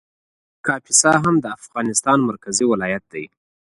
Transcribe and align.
کاپیسا 0.65 1.11
هم 1.23 1.35
د 1.39 1.45
افغانستان 1.59 2.19
مرکزي 2.29 2.65
ولایت 2.71 3.03
دی 3.13 3.25